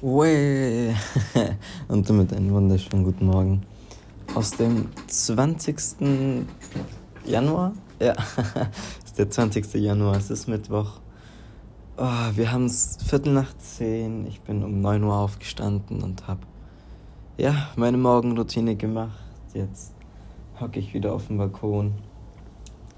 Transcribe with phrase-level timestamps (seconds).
[0.00, 0.94] Way.
[1.88, 3.62] Und damit einen wunderschönen guten Morgen.
[4.32, 5.76] Aus dem 20.
[7.24, 7.72] Januar?
[7.98, 9.74] Ja, es ist der 20.
[9.74, 11.00] Januar, es ist Mittwoch.
[11.96, 12.04] Oh,
[12.36, 14.28] wir haben es Viertel nach zehn.
[14.28, 16.42] Ich bin um 9 Uhr aufgestanden und habe
[17.36, 19.18] ja, meine Morgenroutine gemacht.
[19.52, 19.94] Jetzt
[20.60, 21.94] hocke ich wieder auf dem Balkon,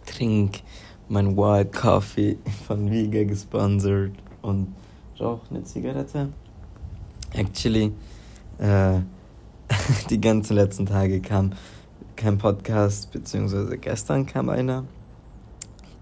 [0.04, 0.60] trink
[1.08, 2.36] mein Wild Coffee
[2.66, 4.12] von Viga gesponsert
[4.42, 4.74] und
[5.18, 6.28] rauche eine Zigarette.
[7.32, 7.92] Actually,
[8.58, 9.00] äh,
[10.10, 11.52] die ganzen letzten Tage kam
[12.16, 14.84] kein Podcast, beziehungsweise gestern kam einer.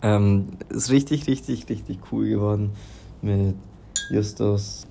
[0.00, 2.72] Ähm, ist richtig, richtig, richtig cool geworden
[3.20, 3.56] mit
[4.10, 4.86] Justus.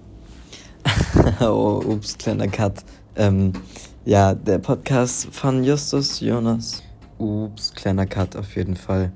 [1.42, 2.84] oh, ups, kleiner Cut.
[3.16, 3.54] Ähm,
[4.06, 6.84] ja, der Podcast von Justus Jonas.
[7.18, 9.12] Ups, kleiner Cut auf jeden Fall.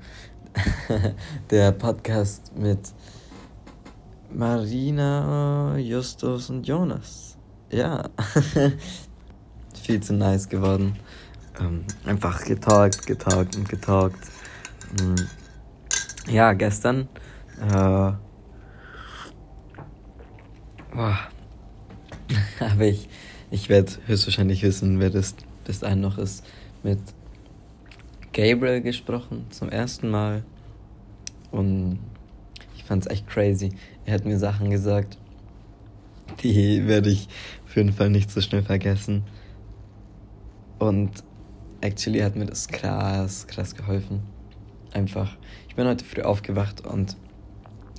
[1.50, 2.80] der Podcast mit
[4.34, 7.36] Marina, Justus und Jonas.
[7.70, 8.08] Ja,
[9.82, 10.96] viel zu nice geworden.
[11.60, 14.18] Ähm, einfach getalkt, getalkt und getalkt.
[15.00, 15.16] Mhm.
[16.28, 17.08] Ja, gestern.
[17.60, 18.12] Äh,
[20.92, 21.18] boah,
[22.60, 23.08] habe ich,
[23.50, 25.34] ich werde höchstwahrscheinlich wissen, wer das
[25.64, 26.44] bis dahin noch ist,
[26.82, 26.98] mit
[28.32, 30.42] Gabriel gesprochen zum ersten Mal.
[31.50, 31.98] Und
[32.76, 33.72] ich fand es echt crazy.
[34.04, 35.18] Er hat mir Sachen gesagt,
[36.42, 37.28] die werde ich
[37.64, 39.24] auf jeden Fall nicht so schnell vergessen.
[40.78, 41.10] Und
[41.80, 44.22] actually hat mir das krass, krass geholfen.
[44.92, 45.36] Einfach,
[45.68, 47.16] ich bin heute früh aufgewacht und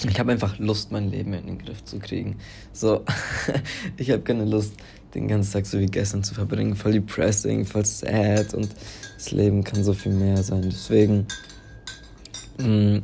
[0.07, 2.37] ich habe einfach Lust, mein Leben in den Griff zu kriegen.
[2.71, 3.05] So,
[3.97, 4.73] ich habe keine Lust,
[5.13, 6.75] den ganzen Tag so wie gestern zu verbringen.
[6.75, 8.69] Voll depressing, voll sad und
[9.15, 10.63] das Leben kann so viel mehr sein.
[10.63, 11.27] Deswegen
[12.57, 12.97] mm,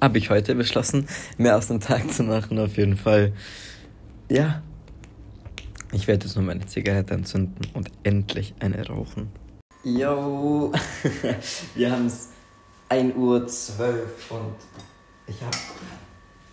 [0.00, 3.32] habe ich heute beschlossen, mehr aus dem Tag zu machen, auf jeden Fall.
[4.28, 4.62] Ja,
[5.92, 9.30] ich werde jetzt nur meine Zigarette entzünden und endlich eine rauchen.
[9.84, 10.72] Yo,
[11.74, 12.28] wir haben es
[12.90, 14.56] 1 Uhr 12 und
[15.26, 15.56] ich habe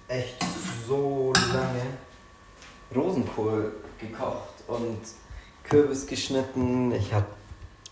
[0.07, 0.37] echt
[0.87, 1.81] so lange
[2.95, 4.99] Rosenkohl gekocht und
[5.63, 6.93] Kürbis geschnitten.
[6.93, 7.25] Ich habe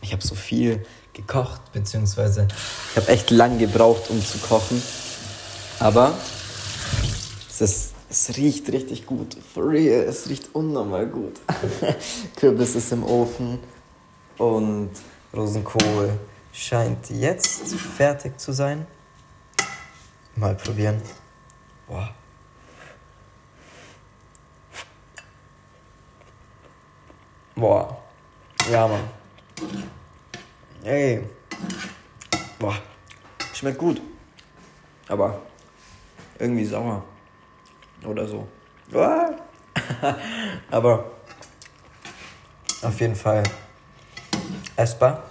[0.02, 2.48] ich hab so viel gekocht, beziehungsweise
[2.92, 4.82] ich habe echt lang gebraucht, um zu kochen.
[5.84, 6.18] Aber
[7.50, 9.36] es, ist, es riecht richtig gut.
[9.54, 11.42] For real, es riecht unnormal gut.
[12.38, 13.60] Kürbis ist im Ofen
[14.38, 14.92] und
[15.36, 16.18] Rosenkohl
[16.54, 18.88] scheint jetzt fertig zu sein.
[20.38, 21.02] Mal probieren.
[21.86, 22.16] Boah.
[27.56, 28.02] Boah.
[28.72, 29.10] Ja, Mann.
[30.86, 31.28] Ey.
[32.58, 32.78] Boah.
[33.54, 34.02] Schmeckt gut.
[35.10, 35.42] Aber
[36.40, 37.04] irgendwie sauer.
[38.06, 38.48] Oder so.
[40.72, 41.12] Aber
[42.82, 43.44] auf jeden Fall
[44.76, 45.24] essbar.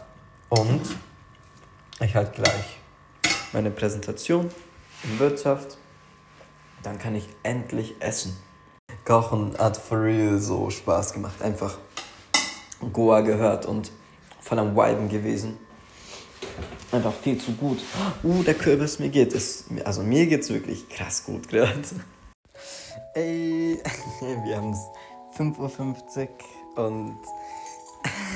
[0.48, 0.82] Und
[2.00, 2.78] ich halt gleich
[3.52, 4.50] meine Präsentation
[5.04, 5.78] in Wirtschaft.
[6.82, 8.36] Dann kann ich endlich essen.
[9.04, 11.40] Kochen hat for real so Spaß gemacht.
[11.42, 11.78] Einfach
[12.92, 13.92] Goa gehört und
[14.40, 15.58] voll am Viben gewesen.
[16.92, 17.78] Einfach viel zu gut.
[18.22, 19.64] Uh, der Kürbis, mir geht es.
[19.84, 21.82] Also mir geht's wirklich krass gut gerade.
[23.14, 23.78] Ey,
[24.44, 26.28] wir haben es 5.50
[26.76, 27.16] Uhr und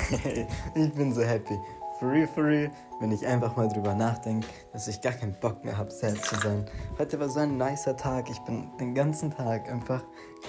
[0.75, 1.59] ich bin so happy.
[1.99, 5.91] For real, wenn ich einfach mal drüber nachdenke, dass ich gar keinen Bock mehr habe,
[5.91, 6.67] sad zu sein.
[6.99, 8.31] Heute war so ein nicer Tag.
[8.31, 10.03] Ich bin den ganzen Tag einfach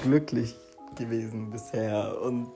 [0.03, 0.55] glücklich
[0.95, 2.21] gewesen bisher.
[2.21, 2.51] Und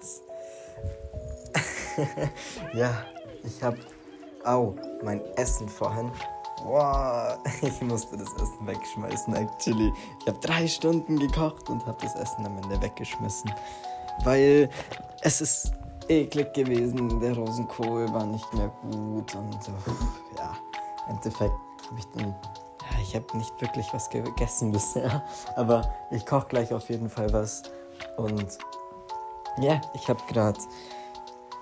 [2.74, 3.06] ja,
[3.44, 3.78] ich habe.
[4.46, 6.12] Au, mein Essen vorhin.
[6.64, 9.94] Boah, ich musste das Essen wegschmeißen, actually.
[10.20, 13.52] Ich habe drei Stunden gekocht und habe das Essen am Ende weggeschmissen.
[14.24, 14.70] Weil
[15.22, 15.72] es ist
[16.08, 17.20] eklig gewesen.
[17.20, 19.58] Der Rosenkohl war nicht mehr gut und
[20.38, 20.56] ja,
[21.08, 21.54] im Endeffekt
[21.90, 22.36] habe ich dann.
[22.82, 25.24] Ja, ich habe nicht wirklich was gegessen bisher,
[25.56, 27.64] aber ich koche gleich auf jeden Fall was.
[28.18, 28.58] Und
[29.60, 30.60] ja, ich habe gerade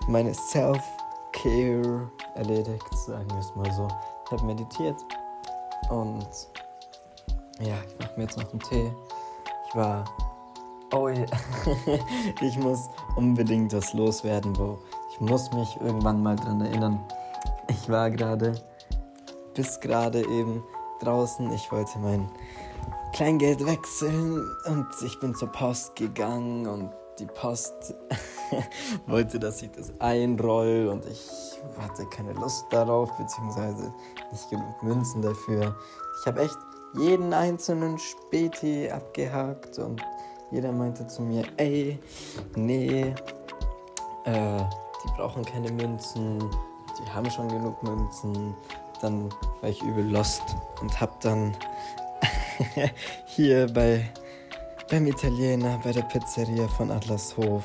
[0.07, 0.33] meine
[1.33, 3.87] Self-Care erledigt, sagen wir es mal so.
[4.25, 4.95] Ich habe meditiert
[5.89, 6.27] und
[7.59, 8.91] ja, ich mache mir jetzt noch einen Tee.
[9.67, 10.05] Ich war
[10.91, 11.07] Oh,
[12.41, 14.79] ich muss unbedingt was loswerden, Bro.
[15.11, 16.99] Ich muss mich irgendwann mal dran erinnern.
[17.67, 18.59] Ich war gerade,
[19.53, 20.63] bis gerade eben
[20.99, 21.51] draußen.
[21.51, 22.27] Ich wollte mein
[23.13, 26.89] Kleingeld wechseln und ich bin zur Post gegangen und
[27.19, 27.93] die Post
[29.07, 31.29] wollte, dass ich das einroll und ich
[31.79, 33.93] hatte keine Lust darauf, beziehungsweise
[34.31, 35.75] nicht genug Münzen dafür.
[36.19, 36.57] Ich habe echt
[36.97, 40.01] jeden einzelnen Späti abgehakt und
[40.51, 41.99] jeder meinte zu mir, ey,
[42.55, 43.13] nee,
[44.25, 44.63] äh,
[45.03, 48.55] die brauchen keine Münzen, die haben schon genug Münzen.
[49.01, 49.29] Dann
[49.61, 50.41] war ich übel lost
[50.81, 51.55] und hab dann
[53.25, 54.09] hier bei,
[54.89, 57.63] beim Italiener, bei der Pizzeria von Atlashof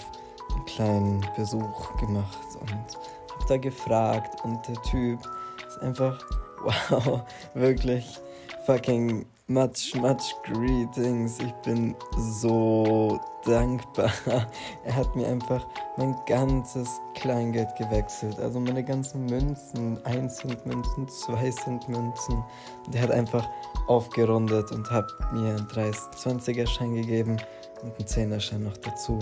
[0.64, 5.20] einen kleinen Besuch gemacht und hab da gefragt und der Typ
[5.66, 6.18] ist einfach,
[6.90, 7.22] wow,
[7.54, 8.18] wirklich
[8.66, 11.38] fucking much, much greetings.
[11.38, 14.10] Ich bin so dankbar.
[14.84, 15.66] Er hat mir einfach
[15.96, 18.38] mein ganzes Kleingeld gewechselt.
[18.38, 22.42] Also meine ganzen Münzen, 1 Cent Münzen, 2 Cent Münzen.
[22.86, 23.46] Und er hat einfach
[23.86, 27.36] aufgerundet und hat mir einen 20er Schein gegeben
[27.82, 29.18] und einen 10er Schein noch dazu.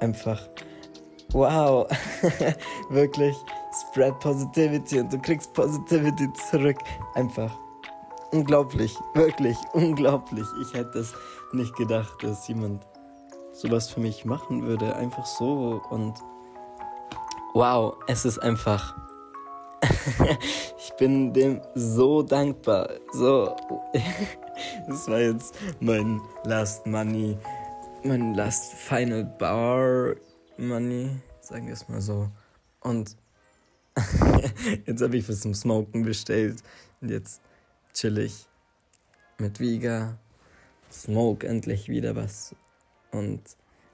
[0.00, 0.40] Einfach
[1.30, 1.86] wow,
[2.90, 3.36] wirklich
[3.72, 6.78] spread positivity und du kriegst Positivity zurück.
[7.14, 7.50] Einfach
[8.32, 10.46] unglaublich, wirklich unglaublich.
[10.62, 11.14] Ich hätte es
[11.52, 12.84] nicht gedacht, dass jemand
[13.52, 14.96] sowas für mich machen würde.
[14.96, 16.14] Einfach so und
[17.54, 18.96] wow, es ist einfach.
[20.78, 22.88] ich bin dem so dankbar.
[23.12, 23.54] So,
[24.88, 27.36] das war jetzt mein Last Money,
[28.04, 30.14] mein Last Final Bar
[30.62, 31.10] Money,
[31.40, 32.30] sagen wir es mal so.
[32.80, 33.16] Und
[34.86, 36.62] jetzt habe ich was zum Smoken bestellt
[37.00, 37.40] und jetzt
[37.92, 38.46] chill ich
[39.38, 40.18] mit Viga,
[40.90, 42.54] smoke endlich wieder was.
[43.10, 43.42] Und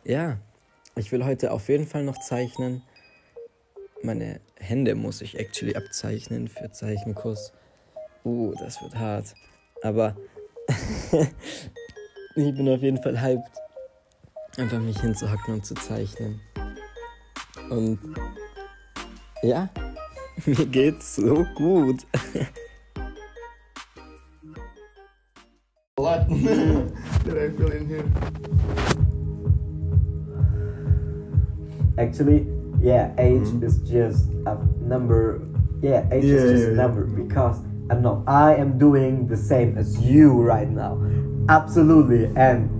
[0.04, 0.38] ja,
[0.94, 2.82] ich will heute auf jeden Fall noch zeichnen.
[4.02, 7.52] Meine Hände muss ich actually abzeichnen für Zeichenkurs.
[8.24, 9.34] Uh, das wird hart.
[9.82, 10.16] Aber
[12.36, 13.58] ich bin auf jeden Fall hyped,
[14.56, 16.40] einfach mich hinzuhacken und zu zeichnen.
[17.70, 17.98] Und
[19.42, 19.68] ja,
[20.46, 22.06] mir geht's so gut.
[25.98, 28.04] A lot that I feel in here.
[31.98, 32.46] Actually,
[32.80, 33.62] yeah, age Mhm.
[33.64, 35.40] is just a number.
[35.82, 36.82] Yeah, age Yeah, is just yeah, a yeah.
[36.82, 37.60] number because
[37.90, 38.22] I don't know.
[38.26, 40.98] I am doing the same as you right now,
[41.48, 42.70] absolutely, and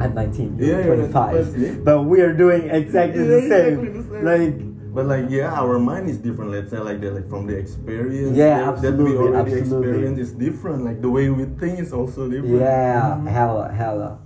[0.00, 1.72] I'm 19, you're Yeah, yeah, 25, yeah.
[1.84, 3.78] but we are doing exactly Yeah, the same.
[3.78, 4.24] exactly the same.
[4.24, 6.52] Like, But like yeah, our mind is different.
[6.52, 9.88] Let's say like that, like from the experience Yeah, that, that absolutely, we already absolutely.
[9.90, 10.84] experience is different.
[10.84, 12.60] Like the way we think is also different.
[12.62, 13.26] yeah, Mhm.
[13.26, 14.18] hella, hella.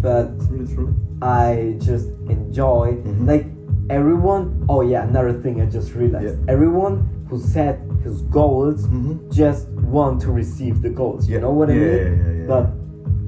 [0.00, 0.94] But It's really true.
[1.20, 3.26] I just enjoy Mhm.
[3.26, 3.46] like
[3.90, 4.62] everyone.
[4.68, 6.38] Oh yeah, another thing I just realized.
[6.46, 9.26] Everyone who set his goals Mhm.
[9.30, 11.28] just want to receive the goals.
[11.28, 12.46] You know what I Yeah, mean?
[12.46, 12.46] yeah,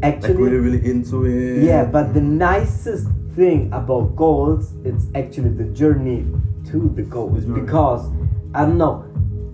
[0.03, 0.09] yeah.
[0.09, 1.63] Like actually, really, really into it.
[1.65, 1.85] yeah.
[1.85, 6.27] But the nicest thing about goals, it's actually the journey
[6.71, 7.47] to the goals.
[7.47, 7.53] The.
[7.55, 8.11] Because
[8.55, 9.05] I don't know,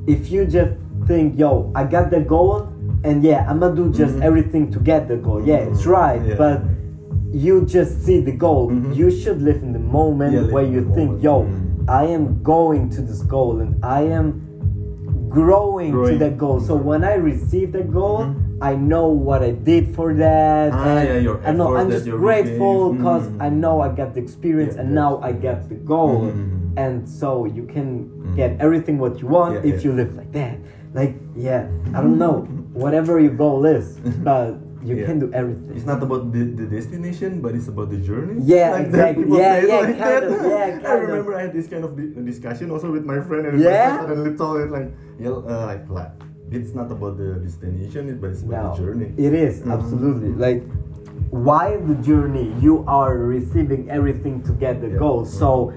[0.06, 0.72] if you just
[1.06, 2.68] think, yo, I got the goal,
[3.04, 4.22] and yeah, I'm gonna do just Mhm.
[4.22, 5.42] everything to get the goal.
[5.44, 5.90] Yeah, it's Mhm.
[5.92, 6.34] right, Yeah.
[6.36, 6.62] but
[7.30, 8.70] you just see the goal.
[8.70, 8.96] Mhm.
[8.96, 11.22] You should live in the moment Yeah, where you think, moment.
[11.22, 11.88] yo, Mhm.
[11.88, 14.42] I am going to this goal and I am
[15.28, 16.18] growing, to Growing.
[16.18, 16.58] that goal.
[16.60, 18.34] So when I receive the goal, Mhm.
[18.60, 20.72] I know what I did for that.
[20.72, 23.42] Ah, and yeah, your I know effort I'm just grateful because Mhm.
[23.42, 26.32] I know I got the experience Yeah, and now I get the goal.
[26.34, 26.74] Mhm.
[26.76, 28.36] And so you can Mhm.
[28.36, 30.58] get everything what you want Yeah, if you live like that.
[30.94, 35.74] Like, yeah, I don't know, whatever your goal is, but you can do everything.
[35.74, 38.42] It's not about the, the destination, but it's about the journey.
[38.42, 39.26] Yeah, that exactly.
[39.28, 41.94] Yeah, yeah, like kind of, yeah, I kind remember I had this kind of
[42.24, 43.70] discussion also with my friend, and Yeah?
[43.70, 46.14] my friend suddenly told it like, yeah, uh, like, like,
[46.50, 49.12] it's not about the destination, but it's about No, the journey.
[49.16, 49.72] it is Mhm.
[49.72, 50.62] absolutely like
[51.30, 54.96] while the journey you are receiving everything to get the Yeah.
[54.98, 55.24] goal.
[55.24, 55.72] So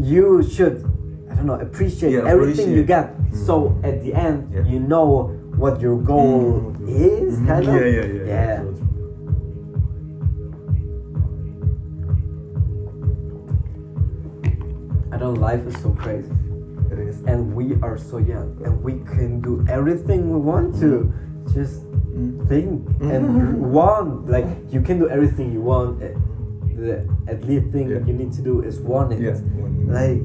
[0.00, 0.84] you should
[1.30, 2.86] I don't know appreciate Yeah, everything you appreciate.
[3.32, 3.36] get.
[3.46, 4.64] So at the end Yeah.
[4.64, 6.88] you know what your goal Mhm.
[6.88, 7.46] is Mhm.
[7.46, 8.24] kind of Yeah, yeah, yeah.
[8.26, 8.60] yeah.
[8.60, 8.86] true, true.
[15.12, 16.35] I don't life is so crazy.
[17.26, 21.12] And we are so young and we can do everything we want to.
[21.52, 21.82] Just
[22.48, 23.58] think and Mhm.
[23.76, 28.00] want like you can do everything you want the at least thing Yeah.
[28.06, 29.36] you need to do is want it Yeah.
[29.98, 30.24] like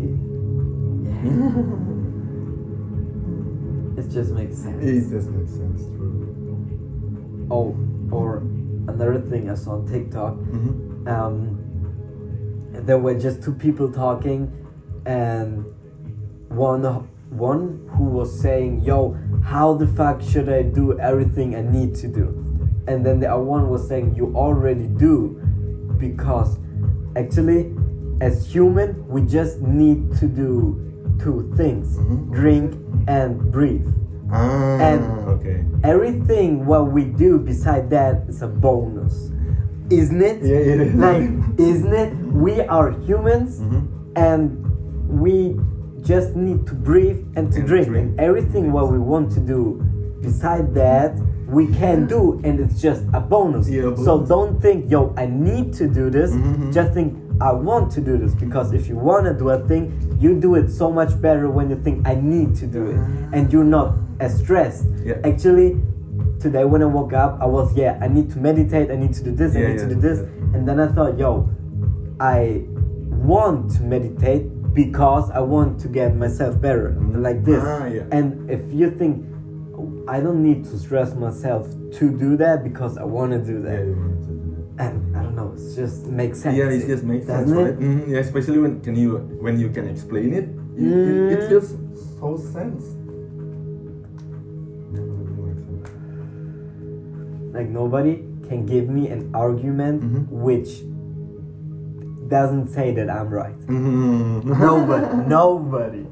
[3.98, 5.82] it just makes sense It just makes sense.
[5.96, 7.48] True.
[7.52, 7.76] oh
[8.12, 8.38] or
[8.88, 11.08] another thing i saw on tiktok Mhm.
[11.08, 11.58] um
[12.88, 14.50] there were just two people talking
[15.06, 15.66] and
[16.52, 16.84] one
[17.30, 22.08] one who was saying yo how the fuck should i do everything i need to
[22.08, 22.26] do
[22.88, 25.40] and then the other one was saying you already do
[25.98, 26.58] because
[27.16, 27.74] actually
[28.20, 30.76] as human we just need to do
[31.20, 32.32] two things Mhm.
[32.34, 32.76] drink
[33.08, 33.88] and breathe
[34.34, 35.04] Ah, And-
[35.36, 35.64] okay.
[35.84, 39.32] everything what we do beside that is a bonus
[39.90, 40.40] isn't it?
[40.42, 40.96] Yeah, it is.
[40.96, 41.30] Like,
[41.60, 42.14] isn't it?
[42.32, 43.82] We are humans Mhm.
[44.16, 44.42] and
[45.10, 45.60] we
[46.02, 47.88] just need to breathe and to And drink.
[47.88, 48.10] drink.
[48.12, 49.82] And everything what we want to do
[50.22, 53.70] beside that we can do and it's just a bonus.
[53.70, 56.32] Yeah, So don't think, yo, I need to do this.
[56.32, 56.72] Mhm.
[56.74, 59.92] Just think I want to do this because if you want to do a thing,
[60.20, 62.98] you do it so much better when you think I need to do it
[63.34, 64.86] and you're not as stressed.
[65.04, 65.16] Yeah.
[65.24, 65.82] Actually,
[66.40, 69.24] today when I woke up, I was yeah, I need to meditate, I need to
[69.24, 70.20] do this, I Yeah, need to do this,
[70.54, 71.50] and then I thought, yo,
[72.20, 72.64] I
[73.10, 74.44] want to meditate
[74.74, 77.62] because I want to get myself better, like this.
[77.64, 78.04] Ah, yeah.
[78.12, 79.26] And if you think
[80.08, 81.68] I don't need to stress myself
[82.00, 84.84] to do that because I want to do Yeah, that, you want to do that.
[84.86, 86.58] and I don't know, it just makes sense.
[86.58, 87.74] Yeah, it just makes sense, doesn't right?
[87.74, 87.80] it?
[87.80, 90.46] Mhm, Yeah, especially when can you when you can explain it,
[90.78, 91.48] it, it, it Mm.
[91.50, 91.76] feels
[92.20, 92.84] so sense.
[94.94, 95.60] Yeah, it.
[97.54, 100.28] Like nobody can give me an argument Mhm.
[100.32, 100.84] which
[102.32, 103.60] doesn't say that I'm right.
[103.68, 104.46] Mhm.
[104.60, 106.06] Nobody, nobody.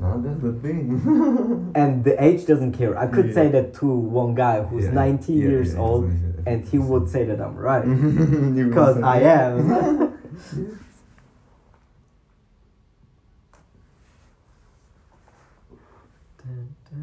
[0.00, 1.72] Now that's the thing.
[1.74, 2.96] And the age doesn't care.
[2.96, 3.34] I could Yeah.
[3.38, 4.94] say that to one guy who's Yeah.
[5.02, 6.42] 90 Yeah, years yeah, old, exactly.
[6.46, 7.84] and he would say that I'm right.
[8.70, 9.54] Because I am.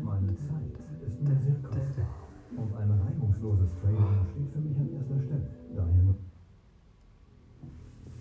[0.03, 0.73] Meine Zeit
[1.05, 2.07] ist mir sehr kostbar.
[2.57, 5.49] Und ein reibungsloses Training steht für mich an erster Stelle.
[5.75, 6.15] Daher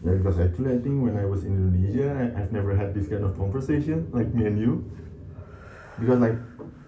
[0.04, 3.08] Yeah, because actually, I think when I was in Indonesia, I, I've never had this
[3.08, 4.90] kind of conversation like me and you.
[5.98, 6.36] Because like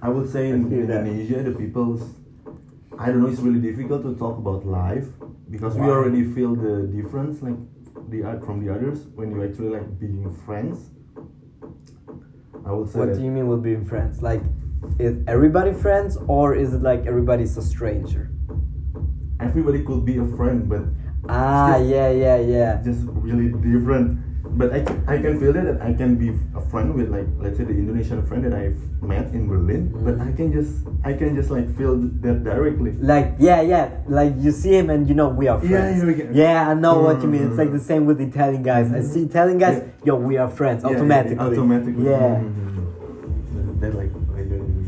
[0.02, 1.06] I would say in I feel that.
[1.06, 2.02] Indonesia, the people's
[2.98, 5.08] I don't know, it's really difficult to talk about life
[5.50, 7.56] because we already feel the difference like
[8.08, 10.90] the art from the others when you actually like being friends.
[12.64, 14.22] I would say What that do you mean with being friends?
[14.22, 14.42] Like,
[14.98, 18.30] is everybody friends or is it like everybody's a stranger?
[19.40, 20.82] everybody could be a friend, but
[21.28, 22.80] Ah, yeah, yeah, yeah.
[22.84, 24.20] just really different.
[24.56, 27.58] But I, can- I can feel that, I can be a friend with like let's
[27.58, 29.92] say the Indonesian friend that I've met in Berlin.
[29.92, 32.92] But I can just I can just like feel that directly.
[32.96, 33.90] Like, yeah, yeah.
[34.08, 36.00] Like, you see him and you know we are friends.
[36.02, 37.48] yeah, can- Yeah, I know what you mean.
[37.48, 37.78] It's like Mm.
[37.78, 38.88] the same with Italian guys.
[38.92, 40.06] I see Italian guys, Yeah.
[40.06, 41.38] yo, we are friends Yeah, yeah, automatically.
[41.46, 42.04] automatically.
[42.04, 42.40] Yeah.
[42.40, 43.80] Mhm.
[43.80, 44.10] That like.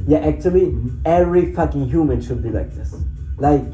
[0.08, 1.04] Yeah, actually, Mhm.
[1.04, 2.96] every fucking human should be like this.
[3.36, 3.66] Like,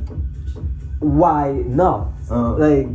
[0.99, 2.13] why not?
[2.31, 2.57] Uh.
[2.57, 2.88] like,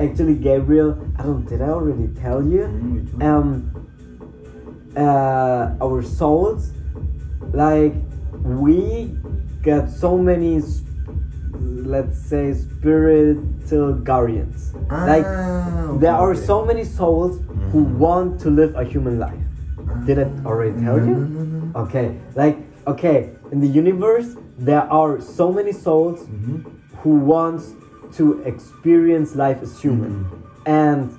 [0.00, 1.44] actually, Gabriel, I don't.
[1.46, 2.64] Did I already tell you?
[2.66, 3.22] One?
[3.22, 3.48] Um,
[4.96, 6.72] uh, our souls,
[7.52, 7.94] like,
[8.42, 9.14] we
[9.62, 10.62] got so many,
[11.60, 14.72] let's say, spiritual guardians.
[14.90, 16.40] like, Ah, okay, there are okay.
[16.46, 17.40] so many souls
[17.72, 17.98] who Mhm.
[17.98, 19.42] want to live a human life.
[20.06, 21.14] Did I already tell No, you?
[21.16, 21.42] no, no,
[21.74, 21.80] no.
[21.82, 26.62] Okay, like okay, in the universe there are so many souls Mhm.
[27.02, 27.74] who wants
[28.12, 30.10] to experience life as human.
[30.10, 30.26] Mhm.
[30.66, 31.10] And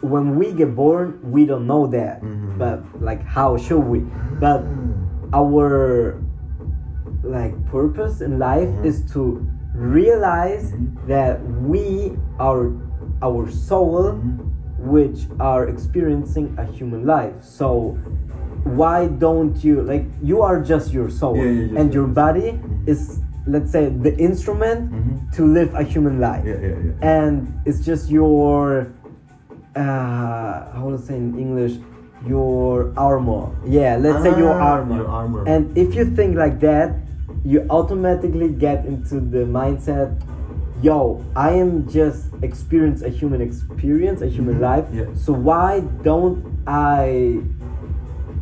[0.00, 2.22] when we get born, we don't know that.
[2.22, 2.58] Mhm.
[2.58, 4.00] But like how should we?
[4.40, 4.64] But
[5.32, 6.16] our
[7.22, 8.84] like purpose in life Mhm.
[8.84, 10.72] is to realize
[11.06, 12.72] that we are
[13.22, 14.38] our soul Mhm.
[14.80, 17.36] which are experiencing a human life.
[17.40, 17.96] So
[18.64, 22.50] why don't you like you are just your soul Yeah, yeah, just and your body
[22.60, 22.88] Mhm.
[22.88, 25.32] is let's say the instrument Mhm.
[25.36, 26.44] to live a human life.
[26.44, 27.18] Yeah, yeah, yeah.
[27.20, 28.88] And it's just your
[29.76, 31.78] uh how I say in English
[32.26, 33.48] your armor.
[33.64, 34.96] Yeah, let's say your Ah, armor.
[34.96, 35.42] your armor.
[35.46, 36.96] And if you think like that,
[37.44, 40.12] you automatically get into the mindset
[40.82, 45.04] yo i am just experience a human experience a human Mhm, life yeah.
[45.12, 47.36] so why don't i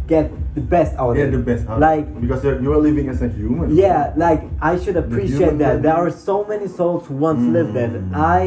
[0.07, 1.63] get the best out Yeah, of it the best.
[1.69, 1.79] out.
[1.81, 3.67] like because you're, you're living as a human.
[3.85, 7.91] yeah like i should appreciate that there are so many souls who once lived that
[7.91, 8.15] Mm.
[8.15, 8.41] i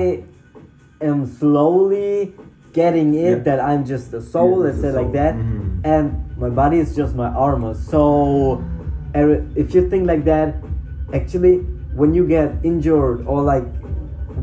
[1.10, 2.34] am slowly
[2.74, 3.44] getting it Yeah.
[3.48, 5.82] that i'm just a soul Yeah, let's just say a like that Mhm.
[5.94, 6.06] and
[6.44, 8.62] my body is just my armor so
[9.64, 10.56] if you think like that
[11.14, 11.56] actually
[12.00, 13.68] when you get injured or like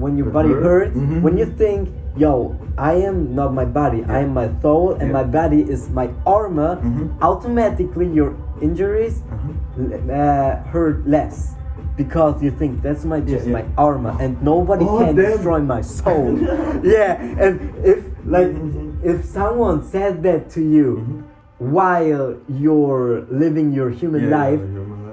[0.02, 0.62] when your body hurt?
[0.92, 1.22] hurts Mhm.
[1.24, 5.18] when you think yo i am not my body i am my soul and Yeah.
[5.20, 7.10] my body is my armor Mhm.
[7.20, 10.12] automatically your injuries Uh-huh.
[10.12, 11.54] uh, hurt less
[11.96, 13.58] because you think that's my just yeah.
[13.58, 15.34] my armor and nobody Oh, can damn.
[15.34, 16.38] destroy my soul
[16.96, 19.02] yeah and if like Mhm.
[19.02, 21.22] if someone said that to you Mhm.
[21.58, 24.62] while you're living your human Yeah, life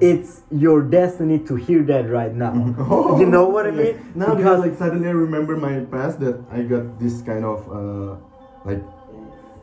[0.02, 4.36] it's your destiny to hear that right now Oh, you know what i mean Now
[4.36, 8.16] because like suddenly I remember my past that I got this kind of uh,
[8.66, 8.82] like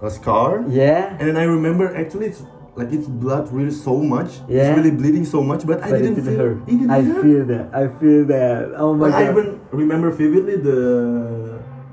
[0.02, 0.64] a scar.
[0.68, 2.42] yeah And I remember actually it's
[2.74, 4.40] like its blood really so much.
[4.48, 4.72] Yeah.
[4.72, 6.38] It's really bleeding so much, but, I didn't didn't feel.
[6.40, 6.58] hurt.
[6.66, 7.22] It didn't I hurt.
[7.22, 7.66] feel that.
[7.76, 8.72] I feel that.
[8.80, 9.30] Oh my I god.
[9.30, 10.78] even remember vividly the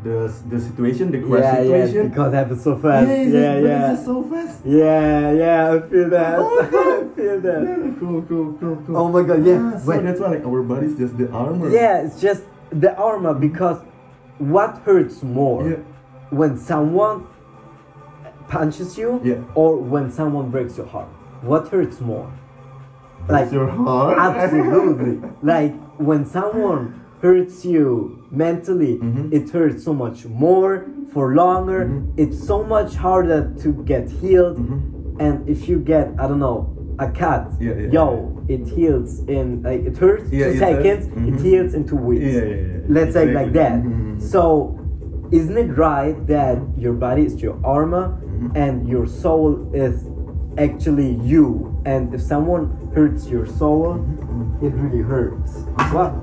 [0.04, 1.96] the the situation, the crash yeah, situation.
[1.96, 3.08] yeah, because it happened so fast.
[3.08, 3.92] yeah, it's Yeah, just- but yeah.
[3.92, 4.66] It's just so fast.
[4.66, 6.40] Yeah, yeah, I feel that.
[6.40, 6.60] Oh,
[7.12, 7.62] I feel that.
[7.64, 8.98] Yeah, cool, cool, cool, cool.
[8.98, 9.72] Oh my god, yeah.
[9.74, 10.04] Ah, so Wait.
[10.04, 11.70] that's why like our body's just the armor.
[11.70, 13.82] Yeah, it's just the armor because
[14.38, 15.76] what hurts more Yeah.
[16.30, 17.28] when someone
[18.48, 19.36] punches you Yeah.
[19.56, 21.10] or when someone breaks your heart?
[21.42, 22.32] What hurts more?
[23.28, 24.18] Like your heart.
[24.18, 25.22] Absolutely.
[25.44, 29.34] like when someone hurts you mentally, Mhm.
[29.34, 31.86] it hurts so much more for longer.
[31.86, 32.04] Mhm.
[32.18, 34.58] It's so much harder to get healed.
[34.58, 34.80] Mhm.
[35.20, 39.62] And if you get, I don't know, a cut, Yeah, yeah, yo, it heals in
[39.64, 40.60] like it hurts Yeah, two it hurts.
[40.60, 41.40] seconds, it Mhm.
[41.40, 42.24] heals in two weeks.
[42.36, 42.96] Yeah, yeah, yeah.
[42.98, 43.84] Let's say like that.
[43.84, 44.22] Mhm.
[44.22, 44.76] So,
[45.32, 48.52] isn't it right that your body is your armor Mhm.
[48.56, 50.08] and your soul is
[50.58, 51.46] actually you?
[51.86, 52.64] And if someone
[52.96, 53.98] hurts your soul,
[54.62, 55.66] it really hurts.
[55.94, 56.14] What?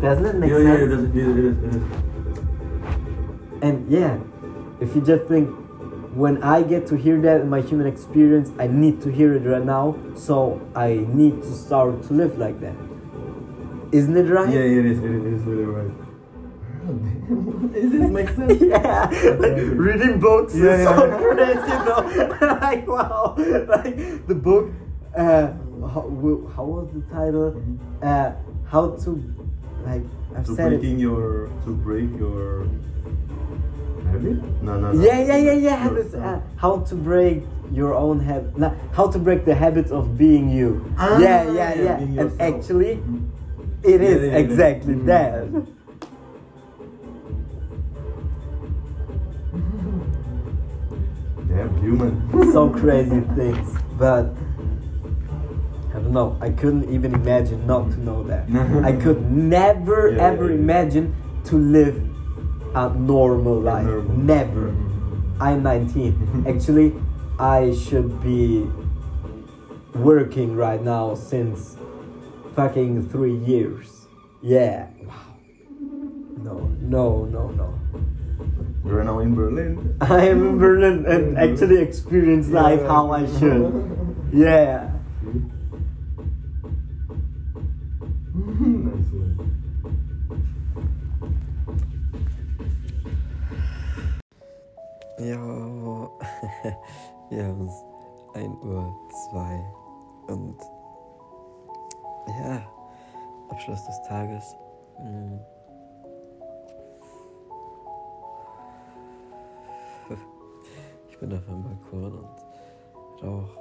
[0.00, 0.82] Doesn't it make Yeah, yeah, sense?
[0.82, 1.82] it is, it is, it is, it is.
[3.62, 4.18] And yeah,
[4.80, 5.48] if you just think,
[6.14, 9.40] when I get to hear that in my human experience, I need to hear it
[9.46, 12.74] right now, so I need to start to live like that.
[13.92, 14.48] Isn't it right?
[14.52, 15.90] Yeah, it is, it is, it is really right.
[17.76, 18.60] It this makes sense.
[18.60, 19.08] yeah,
[19.40, 20.96] like reading books Yeah, is yeah.
[20.96, 22.58] so crazy, you know.
[22.62, 23.34] like wow,
[23.68, 24.70] like the book.
[25.16, 25.52] Uh,
[25.92, 26.04] how,
[26.54, 27.60] how was the title?
[28.02, 28.32] Uh,
[28.70, 29.10] how to,
[29.86, 30.02] like
[30.36, 30.80] I've to said it.
[30.80, 32.66] breaking your to break your
[34.10, 34.36] habit?
[34.62, 35.02] No, no, no.
[35.02, 35.76] Yeah, yeah, yeah, yeah.
[35.76, 36.14] Habits.
[36.14, 38.58] Uh, how to break your own habit.
[38.58, 40.84] Nah, how to break the habits of being you.
[40.98, 42.22] Ah, yeah, yeah, yeah, yeah.
[42.22, 43.28] And actually, Mhm.
[43.82, 45.06] it Yeah, is yeah, exactly Mhm.
[45.06, 45.46] that.
[51.48, 52.52] Damn human.
[52.52, 54.34] so crazy things, but
[55.96, 56.36] I don't know.
[56.42, 58.44] I couldn't even imagine not to know that.
[58.84, 60.60] I could never Yeah, ever yeah, yeah.
[60.60, 61.96] imagine to live
[62.74, 63.86] a normal life.
[63.86, 64.16] normal.
[64.16, 64.66] Never.
[64.72, 65.40] Mhm.
[65.40, 66.44] I'm 19.
[66.48, 66.92] Actually,
[67.38, 68.68] I should be
[69.94, 71.78] working right now since
[72.54, 74.06] fucking three years.
[74.42, 74.88] Yeah.
[75.06, 75.14] Wow.
[76.44, 77.72] No, no, no, no.
[78.84, 79.96] We're now in Berlin.
[80.02, 83.72] I am in Berlin and actually experience life how I should.
[84.32, 84.90] Yeah.
[111.16, 113.58] Ich bin auf einem Balkon und rauche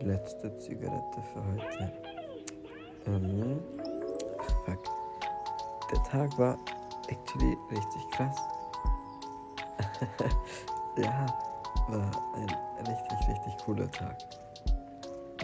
[0.00, 1.92] die letzte Zigarette für heute.
[3.06, 3.60] Ähm,
[4.66, 4.82] fuck.
[5.92, 6.58] Der Tag war
[7.06, 8.36] actually richtig krass.
[10.96, 11.26] ja,
[11.90, 12.48] war ein
[12.78, 14.18] richtig, richtig cooler Tag.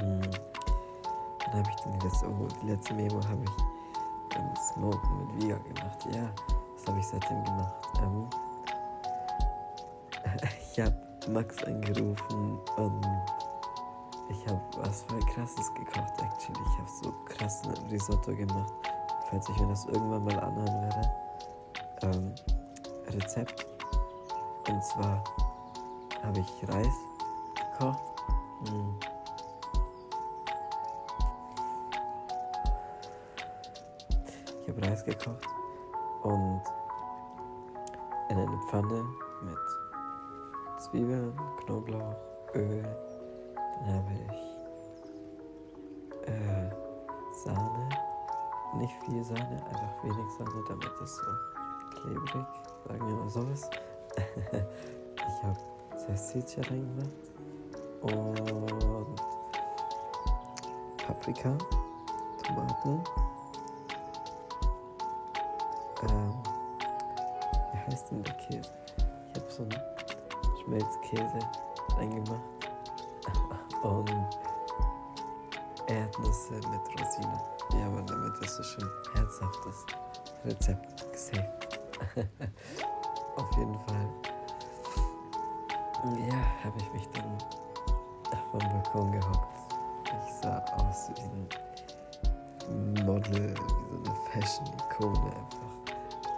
[0.03, 0.19] Mm.
[0.19, 5.45] Dann habe ich dann die letzte, oh, die letzte Memo habe ich beim Smoken mit
[5.45, 6.07] Via gemacht.
[6.13, 6.29] Ja,
[6.77, 7.87] das habe ich seitdem gemacht.
[8.03, 8.29] Ähm,
[10.73, 13.07] ich habe Max angerufen und
[14.29, 16.59] ich habe was voll krasses gekocht, actually.
[16.73, 18.73] Ich habe so krassen Risotto gemacht,
[19.31, 21.11] falls ich mir das irgendwann mal anhören werde.
[22.03, 22.35] Ähm,
[23.09, 23.67] Rezept.
[24.69, 25.23] Und zwar
[26.23, 26.95] habe ich Reis
[27.55, 28.01] gekocht.
[28.69, 28.97] Hm.
[34.63, 35.47] Ich habe Reis gekocht
[36.25, 36.63] und
[38.29, 39.05] in eine Pfanne
[39.43, 39.86] mit
[40.91, 41.33] Zwiebeln,
[41.65, 42.15] Knoblauch,
[42.55, 42.85] Öl.
[43.81, 44.33] Dann habe ich
[46.29, 46.71] äh,
[47.45, 47.89] Sahne,
[48.79, 51.23] nicht viel Sahne, einfach wenig Sahne, damit es so
[52.01, 52.47] klebrig,
[52.87, 53.69] sagen wir mal sowas.
[55.17, 55.59] ich habe
[55.97, 57.11] Salsiccia reingemacht
[58.03, 59.17] und
[61.05, 61.59] Paprika,
[62.45, 63.03] Tomaten.
[66.03, 66.35] Ähm,
[67.73, 68.71] wie heißt denn der Käse?
[69.33, 69.96] Ich habe so einen
[70.67, 71.39] Schmelzkäse
[71.97, 72.41] reingemacht
[73.83, 74.11] und
[75.87, 77.41] Erdnüsse mit Rosinen.
[77.79, 79.87] Ja, aber damit es so schön herzhaft ist.
[80.45, 81.81] Rezept gesaved.
[83.37, 84.09] Auf jeden Fall.
[86.29, 87.39] Ja, habe ich mich dann
[88.59, 89.57] den Balkon gehockt.
[90.27, 91.23] Ich sah aus wie
[92.69, 95.33] ein Model, wie so eine Fashion-Ikone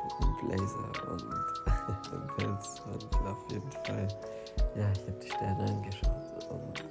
[0.04, 0.20] einfach.
[0.20, 2.82] Einem Blazer und Pelz.
[2.86, 4.08] Und auf jeden Fall,
[4.74, 6.82] ja, ich habe die Sterne angeschaut und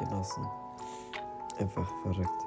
[0.00, 0.46] genossen.
[1.58, 2.46] Einfach verrückt.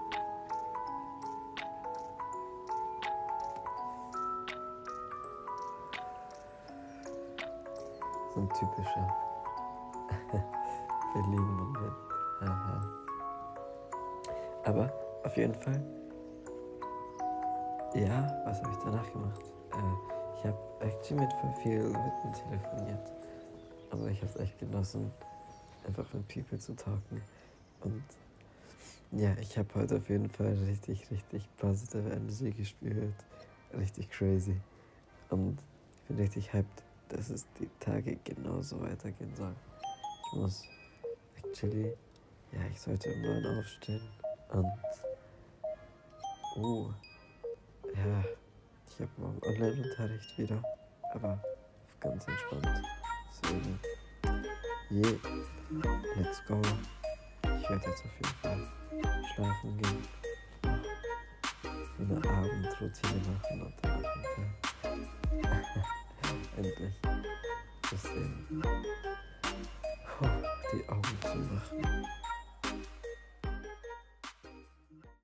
[8.34, 9.08] So ein typischer
[11.14, 11.94] Berlin-Moment.
[12.42, 12.82] Haha.
[14.66, 14.92] Aber
[15.24, 15.82] auf jeden Fall,
[17.96, 19.42] ja, was habe ich danach gemacht?
[19.72, 23.12] Äh, ich habe actually mit voll vielen Leuten telefoniert.
[23.92, 25.12] Aber ich habe es echt genossen,
[25.88, 27.22] einfach mit People zu talken.
[27.82, 28.04] Und
[29.12, 33.14] ja, ich habe heute auf jeden Fall richtig, richtig positive Energy gespürt.
[33.78, 34.60] Richtig crazy.
[35.30, 35.60] Und
[35.96, 39.56] ich bin richtig hyped, dass es die Tage genauso weitergehen soll.
[40.32, 40.64] Ich muss
[41.38, 41.94] actually,
[42.52, 44.02] ja, ich sollte um 9 aufstehen.
[44.50, 44.72] Und,
[46.58, 46.90] oh,
[47.96, 48.24] ja,
[48.88, 50.62] ich habe morgen Online-Unterricht wieder,
[51.14, 51.42] aber
[52.00, 52.68] ganz entspannt.
[53.44, 53.80] Deswegen,
[54.92, 55.18] yeah,
[56.18, 56.62] let's go.
[57.44, 58.68] Ich werde jetzt auf jeden Fall
[59.34, 60.08] schlafen gehen.
[62.00, 65.64] Eine Abendroutine machen und dann auf jeden Fall
[66.58, 66.94] endlich
[67.94, 68.62] bisschen
[70.18, 70.28] puh,
[70.72, 72.23] die Augen zu machen.